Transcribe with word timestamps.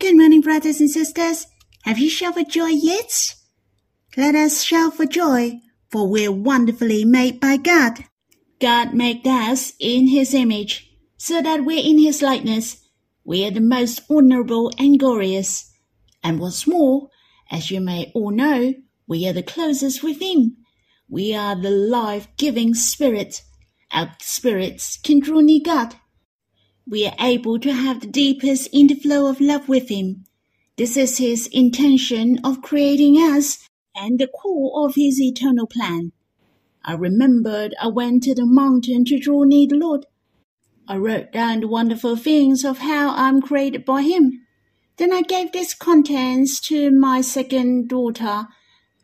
Good 0.00 0.16
morning, 0.16 0.40
brothers 0.40 0.80
and 0.80 0.88
sisters. 0.88 1.46
Have 1.84 1.98
you 1.98 2.08
shouted 2.08 2.46
for 2.46 2.50
joy 2.50 2.68
yet? 2.68 3.34
Let 4.16 4.34
us 4.34 4.62
shout 4.62 4.96
for 4.96 5.04
joy, 5.04 5.60
for 5.90 6.08
we're 6.08 6.32
wonderfully 6.32 7.04
made 7.04 7.38
by 7.38 7.58
God. 7.58 8.06
God 8.62 8.94
made 8.94 9.26
us 9.26 9.74
in 9.78 10.08
His 10.08 10.32
image, 10.32 10.90
so 11.18 11.42
that 11.42 11.66
we're 11.66 11.84
in 11.84 11.98
His 11.98 12.22
likeness. 12.22 12.78
We 13.24 13.46
are 13.46 13.50
the 13.50 13.60
most 13.60 14.00
honorable 14.08 14.72
and 14.78 14.98
glorious. 14.98 15.70
And 16.24 16.40
what's 16.40 16.66
more, 16.66 17.10
as 17.50 17.70
you 17.70 17.82
may 17.82 18.10
all 18.14 18.30
know, 18.30 18.72
we 19.06 19.28
are 19.28 19.34
the 19.34 19.42
closest 19.42 20.02
with 20.02 20.22
Him. 20.22 20.56
We 21.10 21.34
are 21.34 21.54
the 21.54 21.68
life-giving 21.68 22.72
Spirit. 22.72 23.42
Our 23.92 24.16
spirits 24.22 24.98
can 24.98 25.20
draw 25.20 25.40
near 25.40 25.60
God. 25.62 25.96
We 26.90 27.06
are 27.06 27.14
able 27.20 27.60
to 27.60 27.72
have 27.72 28.00
the 28.00 28.08
deepest 28.08 28.72
interflow 28.72 29.30
of 29.30 29.40
love 29.40 29.68
with 29.68 29.90
Him. 29.90 30.24
This 30.76 30.96
is 30.96 31.18
His 31.18 31.46
intention 31.52 32.40
of 32.42 32.62
creating 32.62 33.14
us 33.14 33.68
and 33.94 34.18
the 34.18 34.26
core 34.26 34.84
of 34.84 34.96
His 34.96 35.20
eternal 35.20 35.68
plan. 35.68 36.10
I 36.84 36.94
remembered 36.94 37.76
I 37.80 37.86
went 37.86 38.24
to 38.24 38.34
the 38.34 38.44
mountain 38.44 39.04
to 39.04 39.20
draw 39.20 39.44
near 39.44 39.68
the 39.68 39.76
Lord. 39.76 40.06
I 40.88 40.96
wrote 40.96 41.30
down 41.30 41.60
the 41.60 41.68
wonderful 41.68 42.16
things 42.16 42.64
of 42.64 42.78
how 42.78 43.14
I'm 43.14 43.40
created 43.40 43.84
by 43.84 44.02
Him. 44.02 44.44
Then 44.96 45.12
I 45.12 45.22
gave 45.22 45.52
this 45.52 45.74
contents 45.74 46.58
to 46.62 46.90
my 46.90 47.20
second 47.20 47.88
daughter 47.88 48.48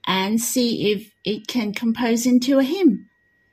and 0.09 0.41
see 0.41 0.91
if 0.91 1.13
it 1.25 1.47
can 1.47 1.73
compose 1.73 2.27
into 2.27 2.59
a 2.59 2.65
hymn. 2.65 3.09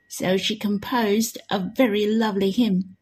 So 0.07 0.37
she 0.37 0.57
composed 0.57 1.37
a 1.51 1.69
very 1.77 2.07
lovely 2.07 2.49
hymn. 2.49 2.97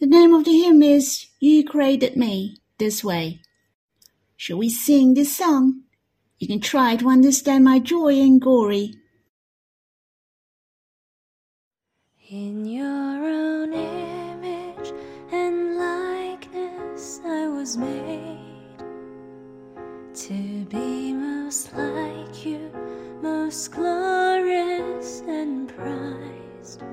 The 0.00 0.06
name 0.06 0.32
of 0.32 0.44
the 0.44 0.52
hymn 0.52 0.80
is 0.80 1.26
You 1.40 1.64
Created 1.64 2.16
Me 2.16 2.58
This 2.78 3.02
Way. 3.02 3.40
Shall 4.36 4.58
we 4.58 4.70
sing 4.70 5.14
this 5.14 5.36
song? 5.36 5.82
You 6.38 6.46
can 6.46 6.60
try 6.60 6.94
to 6.94 7.08
understand 7.08 7.64
my 7.64 7.80
joy 7.80 8.14
and 8.20 8.40
glory. 8.40 8.94
In 12.30 12.64
your 12.64 12.86
own 12.88 13.72
image 13.72 14.92
and 15.32 15.76
likeness, 15.76 17.20
I 17.24 17.48
was 17.48 17.76
made 17.76 18.78
to 20.14 20.64
be 20.66 21.12
most 21.12 21.74
like 21.74 22.46
you, 22.46 22.70
most 23.20 23.72
glorious 23.72 25.22
and 25.26 25.66
prized. 25.66 26.84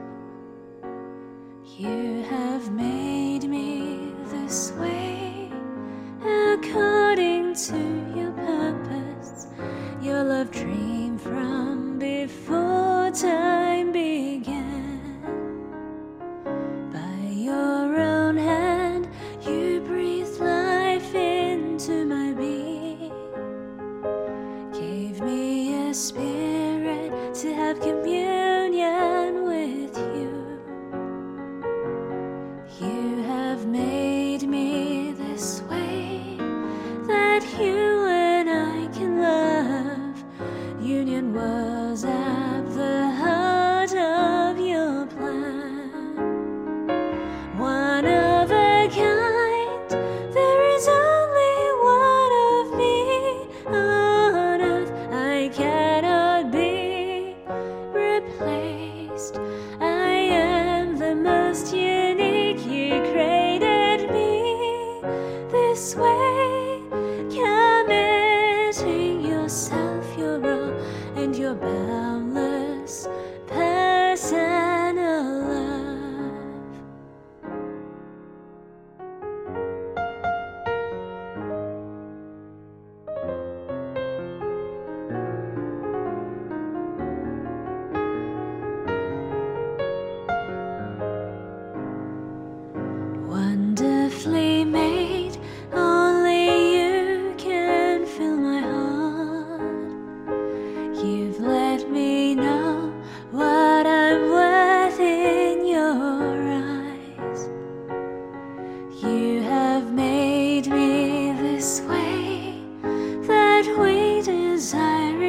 You 1.78 2.24
have 2.30 2.72
made 2.72 3.50
me 3.50 4.14
this 4.28 4.72
way 4.80 5.52
according 6.22 7.54
to 7.54 7.78
your 8.16 8.32
purpose, 8.32 9.48
your 10.02 10.24
love 10.24 10.52
dream 10.52 11.18
from 11.18 12.00
before 12.00 13.12
time 13.12 13.92
began. 13.92 14.05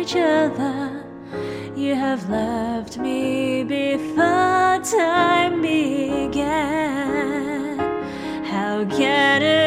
Each 0.06 0.16
other. 0.16 1.02
You 1.74 1.96
have 1.96 2.30
loved 2.30 2.96
me 2.98 3.64
before 3.64 4.78
time 4.78 5.60
began. 5.60 6.56
How 8.44 8.84
can 8.84 9.42
it 9.42 9.65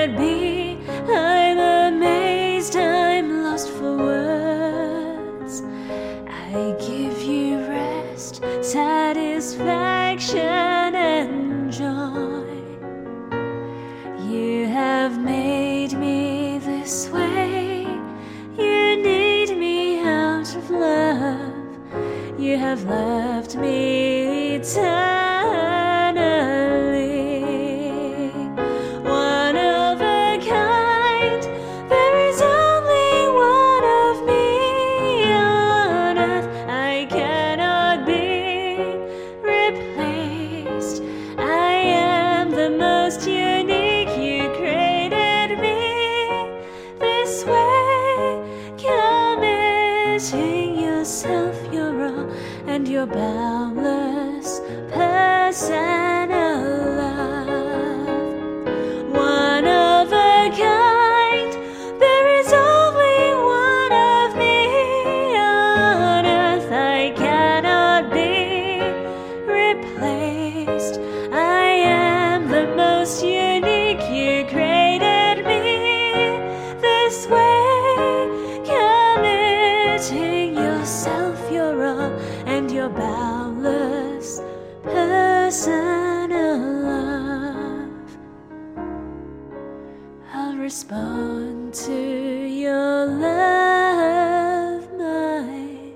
respond 90.89 91.73
to 91.73 92.47
your 92.47 93.05
love, 93.05 94.91
my 94.97 95.93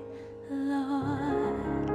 Lord. 0.50 1.90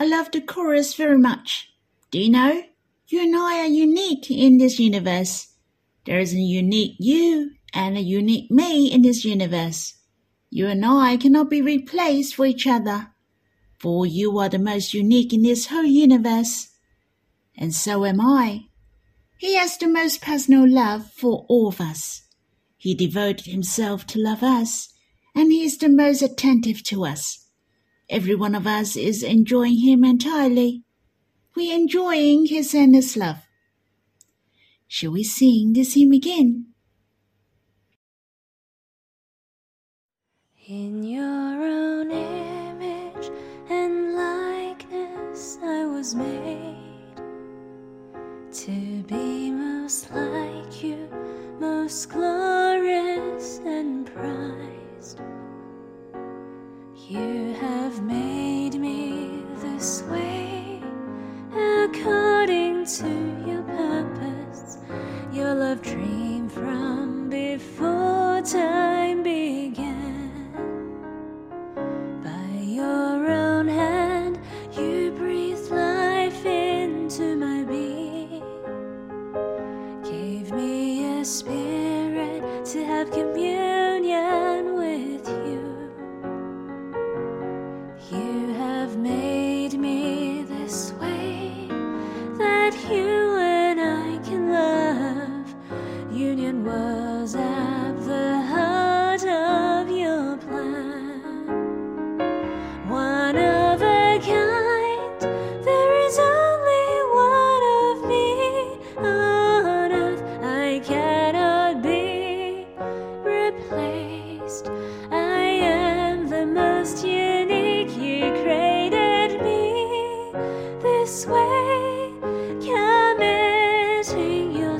I 0.00 0.06
love 0.06 0.32
the 0.32 0.40
chorus 0.40 0.94
very 0.94 1.18
much. 1.18 1.72
Do 2.10 2.18
you 2.18 2.30
know? 2.30 2.64
You 3.06 3.22
and 3.22 3.36
I 3.36 3.60
are 3.60 3.66
unique 3.66 4.30
in 4.30 4.58
this 4.58 4.80
universe. 4.80 5.48
There 6.06 6.18
is 6.18 6.34
a 6.34 6.38
unique 6.38 6.96
you 6.98 7.52
and 7.72 7.96
a 7.96 8.00
unique 8.00 8.50
me 8.50 8.90
in 8.90 9.02
this 9.02 9.24
universe. 9.24 9.94
You 10.50 10.66
and 10.66 10.84
I 10.84 11.16
cannot 11.18 11.50
be 11.50 11.62
replaced 11.62 12.34
for 12.34 12.46
each 12.46 12.66
other, 12.66 13.11
for 13.82 14.06
you 14.06 14.38
are 14.38 14.48
the 14.48 14.60
most 14.60 14.94
unique 14.94 15.32
in 15.32 15.42
this 15.42 15.66
whole 15.66 15.84
universe. 15.84 16.68
And 17.58 17.74
so 17.74 18.04
am 18.04 18.20
I. 18.20 18.66
He 19.38 19.56
has 19.56 19.76
the 19.76 19.88
most 19.88 20.22
personal 20.22 20.68
love 20.68 21.10
for 21.10 21.44
all 21.48 21.66
of 21.66 21.80
us. 21.80 22.22
He 22.76 22.94
devoted 22.94 23.46
himself 23.46 24.06
to 24.08 24.20
love 24.20 24.44
us, 24.44 24.88
and 25.34 25.50
he 25.50 25.64
is 25.64 25.78
the 25.78 25.88
most 25.88 26.22
attentive 26.22 26.84
to 26.84 27.04
us. 27.04 27.48
Every 28.08 28.36
one 28.36 28.54
of 28.54 28.68
us 28.68 28.94
is 28.94 29.24
enjoying 29.24 29.80
him 29.80 30.04
entirely. 30.04 30.84
We 31.56 31.72
are 31.72 31.74
enjoying 31.74 32.46
his 32.46 32.72
endless 32.76 33.16
love. 33.16 33.38
Shall 34.86 35.10
we 35.10 35.24
sing 35.24 35.72
this 35.72 35.94
hymn 35.94 36.12
again? 36.12 36.66
In 40.68 41.02
your 41.02 41.22
own 41.22 42.10
image 42.12 42.51
and 43.72 44.14
likeness, 44.14 45.58
I 45.62 45.86
was 45.86 46.14
made 46.14 47.16
to 48.52 49.02
be 49.04 49.50
most 49.50 50.10
like 50.12 50.84
you, 50.84 51.08
most 51.58 52.10
glorious 52.10 53.60
and 53.64 54.06
prized. 54.06 55.20
You 57.08 57.54
have 57.54 58.02
made 58.02 58.74
me 58.78 59.42
this 59.64 60.02
way 60.10 60.82
according 61.50 62.84
to 62.98 63.10
your 63.46 63.62
purpose. 63.62 64.78
Your 65.32 65.54
love 65.54 65.80
dream 65.82 66.48
from 66.48 67.30
before 67.30 68.42
time 68.42 69.01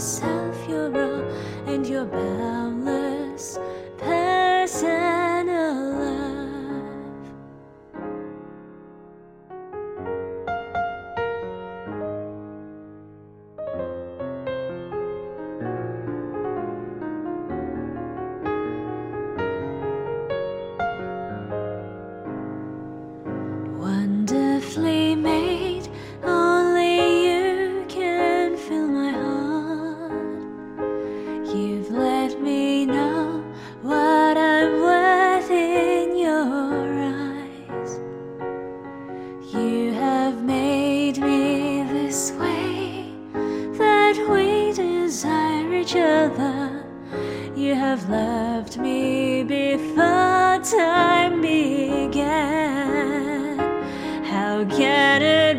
yourself, 0.03 0.69
your 0.69 0.87
all, 1.01 1.23
and 1.69 1.87
you're 1.87 2.05
boundless 2.05 2.82
loved 48.73 48.83
me 48.83 49.43
before 49.45 50.59
time 50.63 51.41
began. 51.43 52.23
How 54.25 54.65
can 54.65 55.23
it 55.23 55.52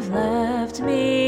have 0.00 0.08
loved 0.08 0.80
me 0.80 1.19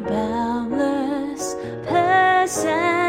boundless 0.00 1.54
personal 1.86 2.99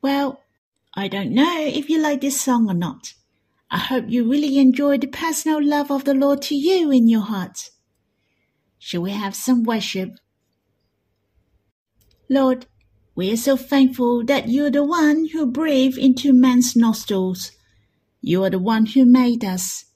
Well, 0.00 0.40
I 0.94 1.08
don't 1.08 1.32
know 1.32 1.64
if 1.66 1.90
you 1.90 2.00
like 2.00 2.20
this 2.20 2.40
song 2.40 2.70
or 2.70 2.74
not. 2.74 3.14
I 3.70 3.78
hope 3.78 4.04
you 4.08 4.30
really 4.30 4.58
enjoy 4.58 4.98
the 4.98 5.06
personal 5.06 5.62
love 5.62 5.90
of 5.90 6.04
the 6.04 6.14
Lord 6.14 6.40
to 6.42 6.54
you 6.54 6.90
in 6.90 7.08
your 7.08 7.20
heart. 7.22 7.70
Shall 8.78 9.02
we 9.02 9.10
have 9.10 9.34
some 9.34 9.64
worship? 9.64 10.18
Lord, 12.30 12.66
we 13.18 13.32
are 13.32 13.36
so 13.36 13.56
thankful 13.56 14.24
that 14.26 14.48
you're 14.48 14.70
the 14.70 14.84
one 14.84 15.26
who 15.32 15.44
breathed 15.44 15.98
into 15.98 16.32
man's 16.32 16.76
nostrils. 16.76 17.50
You 18.20 18.44
are 18.44 18.50
the 18.50 18.60
one 18.60 18.86
who 18.86 19.04
made 19.04 19.44
us. 19.44 19.86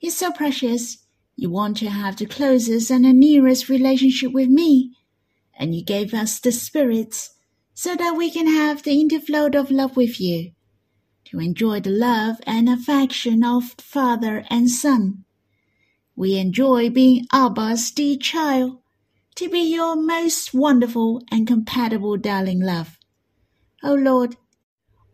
You're 0.00 0.10
so 0.10 0.32
precious. 0.32 0.98
You 1.36 1.48
want 1.48 1.76
to 1.76 1.90
have 1.90 2.16
the 2.16 2.26
closest 2.26 2.90
and 2.90 3.04
the 3.04 3.12
nearest 3.12 3.68
relationship 3.68 4.32
with 4.32 4.48
me. 4.48 4.96
And 5.56 5.76
you 5.76 5.84
gave 5.84 6.12
us 6.12 6.40
the 6.40 6.50
Spirit 6.50 7.28
so 7.72 7.94
that 7.94 8.16
we 8.16 8.32
can 8.32 8.48
have 8.48 8.82
the 8.82 9.00
interflow 9.00 9.54
of 9.54 9.70
love 9.70 9.96
with 9.96 10.20
you, 10.20 10.50
to 11.26 11.38
enjoy 11.38 11.78
the 11.78 11.90
love 11.90 12.38
and 12.48 12.68
affection 12.68 13.44
of 13.44 13.76
Father 13.78 14.44
and 14.50 14.68
Son. 14.68 15.24
We 16.16 16.36
enjoy 16.36 16.90
being 16.90 17.26
Abba's 17.32 17.92
dear 17.92 18.16
child, 18.16 18.81
to 19.36 19.48
be 19.48 19.60
your 19.60 19.96
most 19.96 20.52
wonderful 20.52 21.22
and 21.30 21.46
compatible 21.46 22.16
darling 22.16 22.60
love. 22.60 22.98
O 23.82 23.92
oh 23.92 23.94
Lord, 23.94 24.36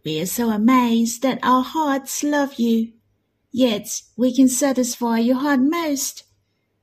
we 0.05 0.21
are 0.21 0.27
so 0.27 0.51
amazed 0.51 1.23
that 1.23 1.39
our 1.43 1.63
hearts 1.63 2.23
love 2.23 2.55
you, 2.55 2.93
yet 3.51 4.03
we 4.17 4.35
can 4.35 4.49
satisfy 4.49 5.19
your 5.19 5.39
heart 5.39 5.61
most. 5.61 6.25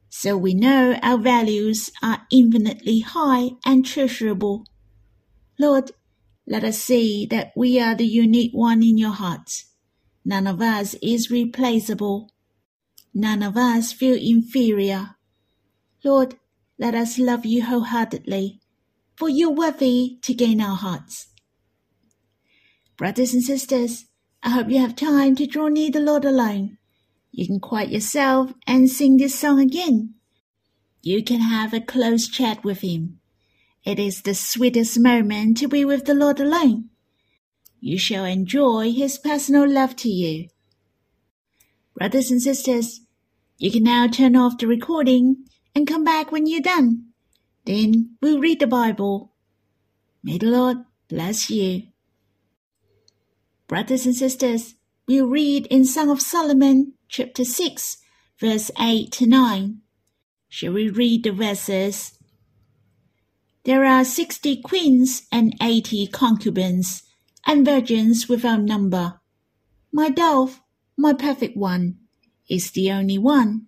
So 0.10 0.38
we 0.38 0.54
know 0.54 0.98
our 1.02 1.18
values 1.18 1.92
are 2.02 2.26
infinitely 2.32 3.02
high 3.02 3.52
and 3.66 3.86
treasurable. 3.86 4.66
Lord, 5.60 5.92
let 6.48 6.64
us 6.64 6.78
see 6.78 7.26
that 7.28 7.52
we 7.56 7.80
are 7.80 7.96
the 7.96 8.08
unique 8.08 8.54
one 8.54 8.82
in 8.84 8.98
your 8.98 9.12
heart. 9.12 9.64
None 10.24 10.48
of 10.48 10.62
us 10.62 10.96
is 11.02 11.30
replaceable. 11.30 12.32
None 13.14 13.44
of 13.44 13.58
us 13.58 13.92
feel 13.92 14.18
inferior. 14.18 15.16
Lord, 16.04 16.36
let 16.78 16.94
us 16.94 17.18
love 17.18 17.46
you 17.46 17.64
wholeheartedly, 17.64 18.60
for 19.16 19.30
you're 19.30 19.52
worthy 19.52 20.18
to 20.22 20.34
gain 20.34 20.60
our 20.60 20.76
hearts. 20.76 21.28
Brothers 22.98 23.34
and 23.34 23.44
sisters, 23.44 24.06
I 24.44 24.50
hope 24.52 24.70
you 24.70 24.80
have 24.80 24.96
time 24.96 25.36
to 25.36 25.48
draw 25.48 25.70
near 25.70 25.92
the 25.92 26.00
Lord 26.00 26.26
alone. 26.26 26.78
You 27.32 27.48
can 27.48 27.60
quiet 27.60 27.92
yourself 27.92 28.54
and 28.68 28.90
sing 28.90 29.18
this 29.18 29.38
song 29.38 29.60
again. 29.60 30.16
You 31.02 31.24
can 31.24 31.42
have 31.42 31.74
a 31.74 31.82
close 31.82 32.28
chat 32.28 32.64
with 32.64 32.82
Him. 32.82 33.20
It 33.84 34.00
is 34.00 34.22
the 34.22 34.34
sweetest 34.34 35.00
moment 35.00 35.58
to 35.58 35.68
be 35.68 35.86
with 35.86 36.06
the 36.06 36.14
Lord 36.14 36.40
alone. 36.40 36.90
You 37.80 37.98
shall 37.98 38.26
enjoy 38.26 38.92
His 38.92 39.18
personal 39.18 39.70
love 39.70 39.96
to 39.98 40.10
you. 40.10 40.48
Brothers 41.96 42.32
and 42.32 42.42
sisters, 42.42 43.02
you 43.58 43.72
can 43.72 43.84
now 43.84 44.08
turn 44.08 44.36
off 44.36 44.58
the 44.58 44.68
recording 44.68 45.46
and 45.76 45.86
come 45.88 46.04
back 46.04 46.32
when 46.32 46.48
you're 46.48 46.62
done. 46.62 47.08
Then 47.66 48.16
we'll 48.22 48.40
read 48.40 48.60
the 48.60 48.68
Bible. 48.68 49.34
May 50.24 50.38
the 50.38 50.48
Lord 50.48 50.78
bless 51.10 51.50
you. 51.50 51.84
Brothers 53.68 54.06
and 54.06 54.16
sisters, 54.16 54.76
we'll 55.08 55.28
read 55.28 55.68
in 55.68 55.86
Song 55.86 56.10
of 56.10 56.22
Solomon, 56.22 56.94
chapter 57.10 57.44
6, 57.44 57.98
verse 58.40 58.72
8 58.80 59.12
to 59.12 59.28
9. 59.28 59.82
Shall 60.50 60.74
we 60.74 60.90
read 60.90 61.24
the 61.24 61.32
verses? 61.32 62.18
There 63.66 63.84
are 63.84 64.06
sixty 64.06 64.62
queens 64.62 65.24
and 65.32 65.56
eighty 65.60 66.06
concubines, 66.06 67.02
and 67.48 67.66
virgins 67.66 68.30
without 68.30 68.62
number. 68.62 69.20
My 69.92 70.10
dove, 70.10 70.62
my 70.96 71.14
perfect 71.14 71.58
one, 71.58 71.98
is 72.48 72.72
the 72.72 72.92
only 72.92 73.18
one, 73.18 73.66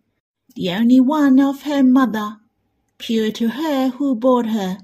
the 0.58 0.72
only 0.72 1.00
one 1.00 1.40
of 1.40 1.62
her 1.62 1.84
mother, 1.84 2.38
pure 2.98 3.32
to 3.32 3.50
her 3.50 3.90
who 3.90 4.16
bore 4.16 4.48
her. 4.48 4.80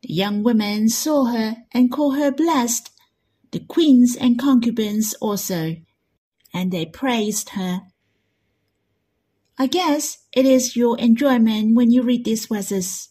The 0.00 0.14
young 0.14 0.42
women 0.42 0.88
saw 0.88 1.26
her 1.26 1.56
and 1.70 1.92
called 1.92 2.16
her 2.16 2.32
blessed, 2.32 2.90
the 3.50 3.60
queens 3.60 4.16
and 4.16 4.38
concubines 4.38 5.12
also, 5.20 5.76
and 6.54 6.72
they 6.72 6.86
praised 6.86 7.50
her. 7.50 7.82
I 9.58 9.66
guess 9.66 10.24
it 10.32 10.46
is 10.46 10.76
your 10.76 10.98
enjoyment 10.98 11.76
when 11.76 11.90
you 11.90 12.02
read 12.02 12.24
these 12.24 12.46
verses, 12.46 13.10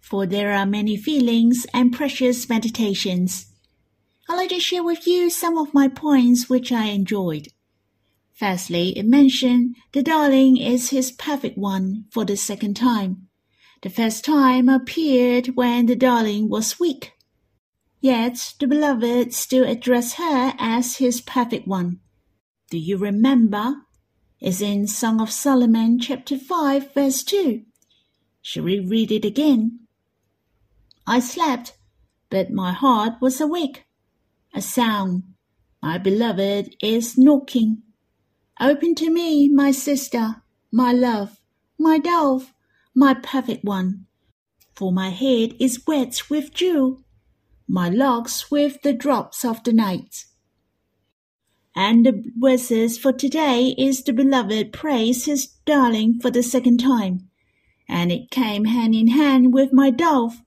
for 0.00 0.26
there 0.26 0.52
are 0.52 0.64
many 0.64 0.96
feelings 0.96 1.66
and 1.74 1.92
precious 1.92 2.48
meditations. 2.48 3.46
I'd 4.28 4.36
like 4.36 4.50
to 4.50 4.60
share 4.60 4.84
with 4.84 5.08
you 5.08 5.28
some 5.30 5.58
of 5.58 5.74
my 5.74 5.88
points 5.88 6.48
which 6.48 6.70
I 6.70 6.84
enjoyed. 6.84 7.48
Firstly, 8.36 8.90
it 8.98 9.06
mentioned 9.06 9.76
the 9.92 10.02
darling 10.02 10.58
is 10.58 10.90
his 10.90 11.10
perfect 11.10 11.56
one 11.56 12.04
for 12.10 12.26
the 12.26 12.36
second 12.36 12.74
time. 12.74 13.28
The 13.80 13.88
first 13.88 14.26
time 14.26 14.68
appeared 14.68 15.56
when 15.56 15.86
the 15.86 15.96
darling 15.96 16.50
was 16.50 16.78
weak. 16.78 17.12
Yet 18.00 18.52
the 18.60 18.66
beloved 18.66 19.32
still 19.32 19.64
addressed 19.64 20.16
her 20.16 20.52
as 20.58 20.96
his 20.96 21.22
perfect 21.22 21.66
one. 21.66 22.00
Do 22.70 22.76
you 22.76 22.98
remember? 22.98 23.76
It's 24.38 24.60
in 24.60 24.86
Song 24.86 25.18
of 25.18 25.30
Solomon 25.30 25.98
chapter 25.98 26.38
5 26.38 26.92
verse 26.92 27.24
2. 27.24 27.62
Shall 28.42 28.64
we 28.64 28.80
read 28.80 29.10
it 29.12 29.24
again? 29.24 29.80
I 31.06 31.20
slept, 31.20 31.72
but 32.28 32.50
my 32.50 32.72
heart 32.72 33.14
was 33.22 33.40
awake. 33.40 33.86
A 34.52 34.60
sound. 34.60 35.22
My 35.82 35.96
beloved 35.96 36.76
is 36.82 37.16
knocking. 37.16 37.82
Open 38.58 38.94
to 38.94 39.10
me, 39.10 39.48
my 39.48 39.70
sister, 39.70 40.42
my 40.72 40.90
love, 40.90 41.40
my 41.78 41.98
dove, 41.98 42.54
my 42.94 43.12
perfect 43.12 43.64
one. 43.64 44.06
For 44.74 44.90
my 44.90 45.10
head 45.10 45.54
is 45.60 45.86
wet 45.86 46.30
with 46.30 46.54
dew, 46.54 47.04
my 47.68 47.90
locks 47.90 48.50
with 48.50 48.80
the 48.80 48.94
drops 48.94 49.44
of 49.44 49.62
the 49.64 49.74
night. 49.74 50.24
And 51.74 52.06
the 52.06 52.24
verses 52.38 52.96
for 52.96 53.12
today 53.12 53.74
is 53.76 54.02
the 54.02 54.14
beloved 54.14 54.72
praise 54.72 55.26
his 55.26 55.48
darling 55.66 56.18
for 56.20 56.30
the 56.30 56.42
second 56.42 56.78
time, 56.78 57.28
and 57.86 58.10
it 58.10 58.30
came 58.30 58.64
hand 58.64 58.94
in 58.94 59.08
hand 59.08 59.52
with 59.52 59.74
my 59.74 59.90
dove. 59.90 60.40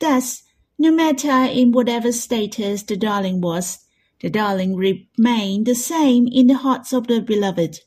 Thus, 0.00 0.42
no 0.78 0.90
matter 0.92 1.50
in 1.50 1.72
whatever 1.72 2.12
status 2.12 2.82
the 2.82 2.96
darling 2.96 3.40
was, 3.40 3.86
the 4.20 4.30
darling 4.30 4.74
remained 4.74 5.66
the 5.66 5.74
same 5.74 6.26
in 6.26 6.48
the 6.48 6.56
hearts 6.56 6.92
of 6.92 7.06
the 7.06 7.20
beloved. 7.20 7.80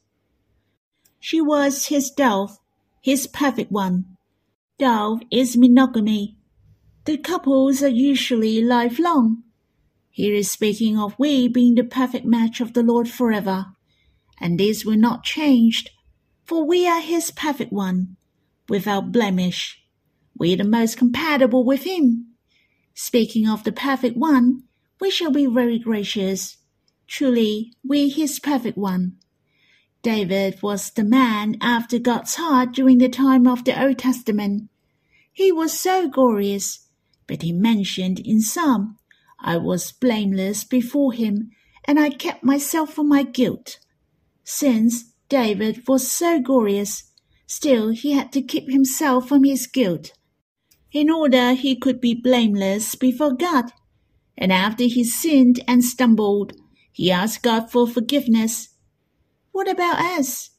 She 1.20 1.42
was 1.42 1.88
his 1.88 2.10
dove, 2.10 2.58
his 3.02 3.28
perfect 3.28 3.72
one. 3.72 4.18
Dove 4.78 5.22
is 5.30 5.58
monogamy. 5.58 6.38
The 7.06 7.18
couples 7.18 7.84
are 7.84 7.90
usually 7.90 8.64
lifelong. 8.64 9.44
Here 10.10 10.34
is 10.34 10.50
speaking 10.50 10.98
of 10.98 11.16
we 11.18 11.48
being 11.48 11.76
the 11.76 11.84
perfect 11.84 12.26
match 12.26 12.62
of 12.62 12.74
the 12.74 12.84
Lord 12.84 13.10
forever, 13.10 13.68
and 14.40 14.60
this 14.60 14.86
will 14.86 14.98
not 14.98 15.24
change, 15.24 15.88
for 16.46 16.66
we 16.66 16.88
are 16.88 17.02
his 17.02 17.32
perfect 17.32 17.72
one, 17.72 18.18
without 18.68 19.12
blemish. 19.12 19.84
We 20.38 20.54
are 20.54 20.58
the 20.58 20.64
most 20.64 20.98
compatible 20.98 21.64
with 21.64 21.84
him. 21.84 22.36
Speaking 22.94 23.48
of 23.48 23.64
the 23.64 23.72
perfect 23.72 24.18
one, 24.18 24.64
we 25.02 25.10
shall 25.10 25.32
be 25.32 25.48
very 25.48 25.80
gracious. 25.80 26.58
Truly, 27.08 27.74
we 27.84 28.08
his 28.08 28.40
perfect 28.40 28.78
one. 28.78 29.18
David 30.04 30.62
was 30.62 30.92
the 30.92 31.04
man 31.04 31.58
after 31.60 31.98
God's 31.98 32.36
heart 32.36 32.72
during 32.74 33.00
the 33.00 33.10
time 33.10 33.48
of 33.48 33.66
the 33.66 33.84
Old 33.84 33.98
Testament. 33.98 34.70
He 35.34 35.52
was 35.52 35.78
so 35.78 36.08
glorious, 36.08 36.88
but 37.28 37.42
he 37.42 37.52
mentioned 37.52 38.20
in 38.20 38.42
Psalm, 38.42 38.98
I 39.40 39.58
was 39.58 39.92
blameless 39.92 40.64
before 40.64 41.14
him, 41.14 41.50
and 41.86 42.00
I 42.00 42.12
kept 42.12 42.44
myself 42.44 42.94
from 42.94 43.10
my 43.10 43.24
guilt. 43.24 43.80
Since 44.44 45.14
David 45.30 45.88
was 45.88 46.12
so 46.12 46.40
glorious, 46.40 47.12
still 47.48 47.90
he 47.90 48.12
had 48.12 48.32
to 48.34 48.42
keep 48.42 48.70
himself 48.70 49.28
from 49.28 49.46
his 49.46 49.66
guilt, 49.66 50.14
in 50.92 51.10
order 51.10 51.54
he 51.54 51.76
could 51.76 52.00
be 52.00 52.14
blameless 52.14 52.94
before 52.94 53.34
God 53.34 53.72
and 54.38 54.52
after 54.52 54.84
he 54.84 55.04
sinned 55.04 55.60
and 55.68 55.84
stumbled, 55.84 56.54
he 56.92 57.12
asked 57.12 57.44
God 57.44 57.72
for 57.72 57.88
forgiveness. 57.88 58.70
What 59.52 59.70
about 59.70 60.00
us? 60.00 60.52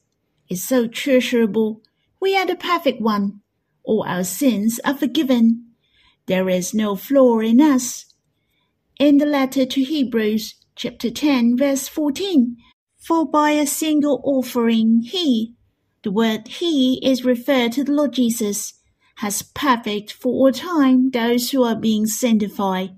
It's 0.49 0.63
so 0.63 0.87
treasurable. 0.87 1.81
We 2.19 2.37
are 2.37 2.45
the 2.45 2.55
perfect 2.55 3.01
one. 3.01 3.41
All 3.83 4.03
our 4.07 4.23
sins 4.23 4.79
are 4.85 4.95
forgiven. 4.95 5.71
There 6.27 6.49
is 6.49 6.73
no 6.73 6.95
flaw 6.95 7.39
in 7.39 7.59
us. 7.59 8.05
In 8.99 9.17
the 9.17 9.25
letter 9.25 9.65
to 9.65 9.83
Hebrews, 9.83 10.55
chapter 10.75 11.09
10, 11.11 11.57
verse 11.57 11.87
14, 11.87 12.55
for 12.97 13.29
by 13.29 13.51
a 13.51 13.65
single 13.65 14.21
offering 14.23 15.01
he, 15.03 15.55
the 16.03 16.11
word 16.11 16.47
he 16.47 16.99
is 17.03 17.25
referred 17.25 17.73
to 17.73 17.83
the 17.83 17.91
Lord 17.91 18.13
Jesus, 18.13 18.73
has 19.17 19.41
perfect 19.41 20.11
for 20.13 20.31
all 20.31 20.51
time 20.51 21.09
those 21.09 21.51
who 21.51 21.63
are 21.63 21.75
being 21.75 22.05
sanctified. 22.05 22.91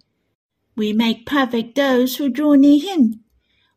We 0.75 0.93
make 0.93 1.25
perfect 1.25 1.75
those 1.75 2.17
who 2.17 2.29
draw 2.29 2.53
near 2.53 2.81
him. 2.81 3.21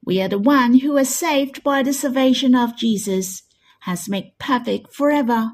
We 0.04 0.20
are 0.22 0.28
the 0.28 0.38
one 0.38 0.80
who 0.80 0.96
are 0.96 1.04
saved 1.04 1.62
by 1.62 1.82
the 1.82 1.92
salvation 1.92 2.54
of 2.54 2.76
Jesus, 2.76 3.42
has 3.80 4.08
made 4.08 4.32
perfect 4.38 4.92
forever. 4.92 5.52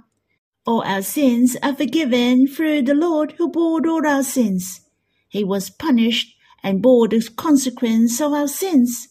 All 0.65 0.83
our 0.83 1.03
sins 1.03 1.57
are 1.63 1.75
forgiven 1.75 2.47
through 2.47 2.83
the 2.83 2.95
Lord 2.95 3.33
who 3.33 3.51
bore 3.51 3.87
all 3.87 4.07
our 4.07 4.23
sins. 4.23 4.81
He 5.29 5.45
was 5.45 5.69
punished 5.69 6.35
and 6.63 6.81
bore 6.81 7.09
the 7.09 7.29
consequence 7.37 8.21
of 8.21 8.33
our 8.33 8.49
sins. 8.49 9.09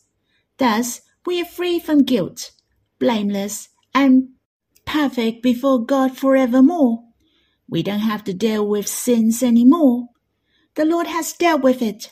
Thus, 0.57 1.01
we 1.25 1.41
are 1.41 1.45
free 1.45 1.79
from 1.79 2.03
guilt, 2.03 2.51
blameless, 2.97 3.69
and 3.93 4.29
perfect 4.85 5.43
before 5.43 5.85
God 5.85 6.17
forevermore. 6.17 7.03
We 7.69 7.83
don't 7.83 7.99
have 7.99 8.23
to 8.23 8.33
deal 8.33 8.67
with 8.67 8.87
sins 8.87 9.43
anymore. 9.43 10.07
The 10.75 10.85
Lord 10.85 11.07
has 11.07 11.33
dealt 11.33 11.61
with 11.61 11.81
it. 11.81 12.09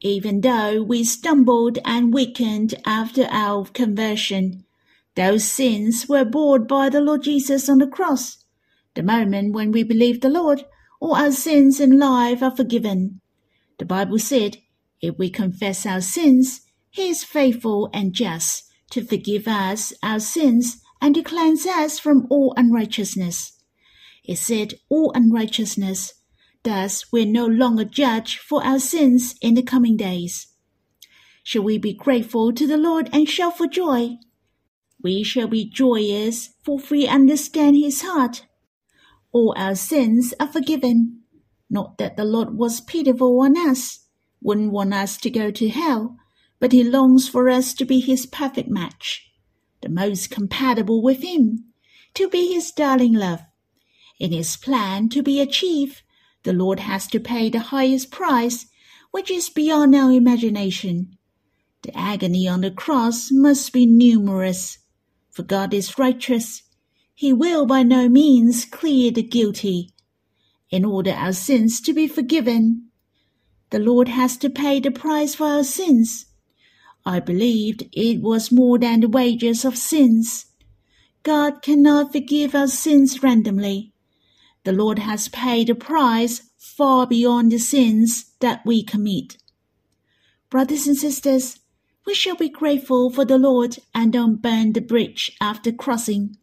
Even 0.00 0.42
though 0.42 0.82
we 0.82 1.04
stumbled 1.04 1.78
and 1.84 2.12
weakened 2.12 2.74
after 2.84 3.26
our 3.30 3.64
conversion, 3.64 4.64
those 5.14 5.44
sins 5.44 6.08
were 6.08 6.24
borne 6.24 6.66
by 6.66 6.90
the 6.90 7.00
Lord 7.00 7.22
Jesus 7.22 7.68
on 7.68 7.78
the 7.78 7.86
cross. 7.86 8.44
The 8.94 9.02
moment 9.02 9.54
when 9.54 9.72
we 9.72 9.82
believe 9.82 10.20
the 10.20 10.28
Lord, 10.28 10.64
all 11.00 11.14
our 11.14 11.32
sins 11.32 11.80
in 11.80 11.98
life 11.98 12.42
are 12.42 12.54
forgiven. 12.54 13.20
The 13.78 13.86
Bible 13.86 14.18
said, 14.18 14.58
if 15.00 15.18
we 15.18 15.30
confess 15.30 15.86
our 15.86 16.00
sins, 16.00 16.62
he 16.90 17.08
is 17.08 17.24
faithful 17.24 17.90
and 17.92 18.12
just 18.12 18.70
to 18.90 19.04
forgive 19.04 19.46
us 19.46 19.92
our 20.02 20.20
sins 20.20 20.82
and 21.00 21.14
to 21.14 21.22
cleanse 21.22 21.66
us 21.66 21.98
from 21.98 22.26
all 22.30 22.54
unrighteousness. 22.56 23.52
It 24.24 24.36
said 24.36 24.74
all 24.88 25.12
unrighteousness. 25.14 26.14
Thus, 26.66 27.12
we're 27.12 27.24
no 27.24 27.46
longer 27.46 27.84
judged 27.84 28.40
for 28.40 28.60
our 28.66 28.80
sins 28.80 29.36
in 29.40 29.54
the 29.54 29.62
coming 29.62 29.96
days. 29.96 30.48
Shall 31.44 31.62
we 31.62 31.78
be 31.78 31.94
grateful 31.94 32.52
to 32.52 32.66
the 32.66 32.76
Lord 32.76 33.08
and 33.12 33.28
shout 33.28 33.56
for 33.56 33.68
joy? 33.68 34.16
We 35.00 35.22
shall 35.22 35.46
be 35.46 35.70
joyous, 35.70 36.54
for 36.64 36.80
we 36.90 37.06
understand 37.06 37.76
his 37.76 38.02
heart. 38.02 38.46
All 39.30 39.54
our 39.56 39.76
sins 39.76 40.34
are 40.40 40.48
forgiven. 40.48 41.20
Not 41.70 41.98
that 41.98 42.16
the 42.16 42.24
Lord 42.24 42.58
was 42.58 42.80
pitiful 42.80 43.40
on 43.42 43.56
us, 43.56 44.00
wouldn't 44.42 44.72
want 44.72 44.92
us 44.92 45.18
to 45.18 45.30
go 45.30 45.52
to 45.52 45.68
hell, 45.68 46.16
but 46.58 46.72
he 46.72 46.82
longs 46.82 47.28
for 47.28 47.48
us 47.48 47.74
to 47.74 47.84
be 47.84 48.00
his 48.00 48.26
perfect 48.26 48.68
match, 48.68 49.30
the 49.82 49.88
most 49.88 50.32
compatible 50.32 51.00
with 51.00 51.22
him, 51.22 51.66
to 52.14 52.28
be 52.28 52.52
his 52.52 52.72
darling 52.72 53.12
love. 53.12 53.42
In 54.18 54.32
his 54.32 54.56
plan 54.56 55.08
to 55.10 55.22
be 55.22 55.40
achieved, 55.40 56.02
the 56.46 56.52
Lord 56.52 56.78
has 56.78 57.08
to 57.08 57.18
pay 57.18 57.50
the 57.50 57.58
highest 57.74 58.12
price, 58.12 58.66
which 59.10 59.32
is 59.32 59.50
beyond 59.50 59.96
our 59.96 60.12
imagination. 60.12 61.18
The 61.82 61.98
agony 61.98 62.46
on 62.46 62.60
the 62.60 62.70
cross 62.70 63.30
must 63.32 63.72
be 63.72 63.84
numerous, 63.84 64.78
for 65.28 65.42
God 65.42 65.74
is 65.74 65.98
righteous. 65.98 66.62
He 67.16 67.32
will 67.32 67.66
by 67.66 67.82
no 67.82 68.08
means 68.08 68.64
clear 68.64 69.10
the 69.10 69.24
guilty. 69.24 69.90
In 70.70 70.84
order 70.84 71.10
our 71.10 71.32
sins 71.32 71.80
to 71.80 71.92
be 71.92 72.06
forgiven, 72.06 72.90
the 73.70 73.80
Lord 73.80 74.06
has 74.06 74.36
to 74.36 74.48
pay 74.48 74.78
the 74.78 74.92
price 74.92 75.34
for 75.34 75.48
our 75.48 75.64
sins. 75.64 76.26
I 77.04 77.18
believed 77.18 77.88
it 77.90 78.22
was 78.22 78.52
more 78.52 78.78
than 78.78 79.00
the 79.00 79.08
wages 79.08 79.64
of 79.64 79.76
sins. 79.76 80.46
God 81.24 81.60
cannot 81.60 82.12
forgive 82.12 82.54
our 82.54 82.68
sins 82.68 83.20
randomly. 83.20 83.94
The 84.66 84.72
Lord 84.72 84.98
has 84.98 85.28
paid 85.28 85.70
a 85.70 85.76
price 85.76 86.50
far 86.58 87.06
beyond 87.06 87.52
the 87.52 87.58
sins 87.58 88.32
that 88.40 88.66
we 88.66 88.82
commit. 88.82 89.36
Brothers 90.50 90.88
and 90.88 90.96
sisters, 90.96 91.60
we 92.04 92.14
shall 92.14 92.34
be 92.34 92.48
grateful 92.48 93.08
for 93.10 93.24
the 93.24 93.38
Lord 93.38 93.78
and 93.94 94.12
don't 94.12 94.42
burn 94.42 94.72
the 94.72 94.80
bridge 94.80 95.30
after 95.40 95.70
crossing. 95.70 96.36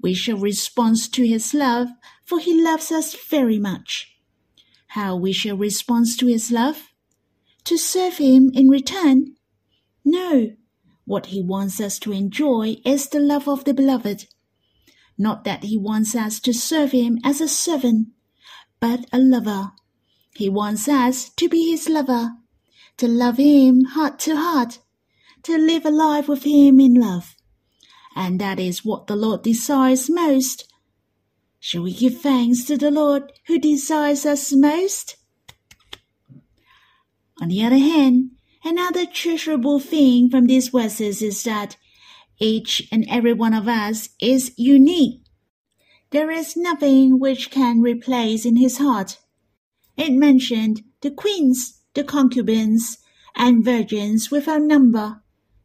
We 0.00 0.14
shall 0.14 0.38
respond 0.38 1.12
to 1.12 1.26
his 1.26 1.54
love, 1.54 1.88
for 2.24 2.38
he 2.38 2.54
loves 2.54 2.92
us 2.92 3.16
very 3.16 3.58
much. 3.58 4.16
How 4.90 5.16
we 5.16 5.32
shall 5.32 5.56
respond 5.56 6.06
to 6.18 6.28
his 6.28 6.52
love? 6.52 6.90
To 7.64 7.76
serve 7.76 8.18
him 8.18 8.52
in 8.54 8.68
return 8.68 9.34
no, 10.04 10.52
what 11.04 11.26
he 11.26 11.42
wants 11.42 11.80
us 11.80 11.98
to 11.98 12.12
enjoy 12.12 12.76
is 12.84 13.08
the 13.08 13.18
love 13.18 13.48
of 13.48 13.64
the 13.64 13.74
beloved. 13.74 14.28
Not 15.18 15.44
that 15.44 15.64
he 15.64 15.76
wants 15.76 16.14
us 16.14 16.40
to 16.40 16.52
serve 16.52 16.92
him 16.92 17.18
as 17.24 17.40
a 17.40 17.48
servant, 17.48 18.08
but 18.80 19.06
a 19.12 19.18
lover. 19.18 19.72
He 20.34 20.48
wants 20.48 20.88
us 20.88 21.30
to 21.30 21.48
be 21.48 21.70
his 21.70 21.88
lover, 21.88 22.32
to 22.98 23.08
love 23.08 23.38
him 23.38 23.84
heart 23.84 24.18
to 24.20 24.36
heart, 24.36 24.80
to 25.44 25.56
live 25.56 25.86
a 25.86 25.90
life 25.90 26.28
with 26.28 26.44
him 26.44 26.80
in 26.80 26.94
love. 26.94 27.34
And 28.14 28.40
that 28.40 28.60
is 28.60 28.84
what 28.84 29.06
the 29.06 29.16
Lord 29.16 29.42
desires 29.42 30.10
most. 30.10 30.70
Shall 31.60 31.82
we 31.82 31.92
give 31.92 32.20
thanks 32.20 32.64
to 32.64 32.76
the 32.76 32.90
Lord 32.90 33.32
who 33.46 33.58
desires 33.58 34.26
us 34.26 34.52
most? 34.52 35.16
On 37.40 37.48
the 37.48 37.64
other 37.64 37.78
hand, 37.78 38.30
Another 38.66 39.06
treasurable 39.06 39.78
thing 39.78 40.28
from 40.28 40.46
these 40.46 40.70
verses 40.70 41.22
is 41.22 41.44
that 41.44 41.76
each 42.38 42.86
and 42.92 43.06
every 43.08 43.32
one 43.32 43.54
of 43.54 43.68
us 43.68 44.10
is 44.20 44.52
unique. 44.56 45.22
There 46.10 46.30
is 46.30 46.56
nothing 46.56 47.18
which 47.18 47.50
can 47.50 47.80
replace 47.80 48.44
in 48.44 48.56
his 48.56 48.78
heart. 48.78 49.18
It 49.96 50.12
mentioned 50.12 50.82
the 51.00 51.10
queens, 51.10 51.80
the 51.94 52.04
concubines, 52.04 52.98
and 53.34 53.64
virgins 53.64 54.30
without 54.30 54.62
number. 54.62 55.22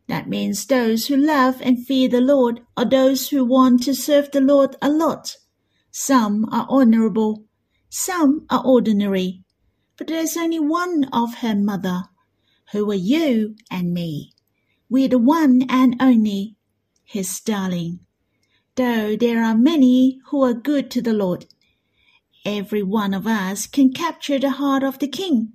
That 0.08 0.28
means 0.28 0.66
those 0.66 1.08
who 1.08 1.16
love 1.16 1.62
and 1.62 1.86
fear 1.86 2.10
the 2.10 2.22
Lord 2.22 2.62
or 2.76 2.86
those 2.86 3.30
who 3.30 3.46
want 3.46 3.84
to 3.84 3.94
serve 3.94 4.32
the 4.32 4.42
Lord 4.42 4.76
a 4.82 4.90
lot. 4.90 5.38
Some 5.92 6.46
are 6.52 6.66
honorable, 6.70 7.46
some 7.90 8.46
are 8.50 8.64
ordinary, 8.66 9.44
but 9.98 10.08
there 10.08 10.20
is 10.20 10.36
only 10.38 10.60
one 10.60 11.06
of 11.14 11.36
her 11.36 11.56
mother 11.56 12.04
who 12.72 12.90
are 12.92 12.96
you 12.96 13.56
and 13.70 13.94
me. 13.94 14.32
We're 14.90 15.08
the 15.08 15.20
one 15.20 15.64
and 15.70 15.96
only, 16.02 16.56
his 17.12 17.42
darling. 17.42 18.00
Though 18.76 19.18
there 19.18 19.44
are 19.44 19.58
many 19.58 20.20
who 20.28 20.44
are 20.44 20.54
good 20.54 20.90
to 20.92 21.02
the 21.02 21.14
Lord, 21.14 21.46
every 22.46 22.82
one 22.82 23.14
of 23.14 23.28
us 23.28 23.68
can 23.68 23.92
capture 23.92 24.40
the 24.40 24.52
heart 24.52 24.82
of 24.82 25.00
the 25.00 25.10
King. 25.10 25.54